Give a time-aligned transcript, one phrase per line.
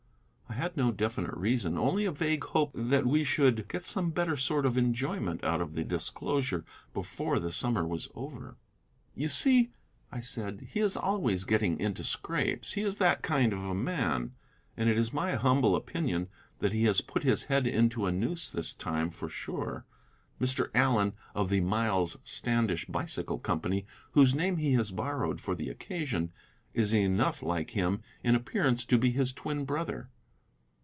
[0.49, 4.35] I had no definite reason, only a vague hope that we should get some better
[4.35, 8.57] sort of enjoyment out of the disclosure before the summer was over.
[9.15, 9.71] "You see,"
[10.11, 14.33] I said, "he is always getting into scrapes; he is that kind of a man.
[14.75, 16.27] And it is my humble opinion
[16.59, 19.85] that he has put his head into a noose this time, for sure.
[20.39, 20.69] Mr.
[20.75, 26.31] Allen, of the 'Miles Standish Bicycle Company,' whose name he has borrowed for the occasion,
[26.73, 30.09] is enough like him in appearance to be his twin brother."